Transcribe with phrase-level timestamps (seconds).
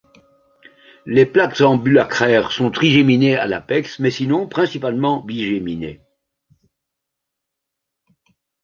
[1.05, 6.01] Les plaques ambulacraires sont trigéminées à l'apex mais sinon principalement bigéminées.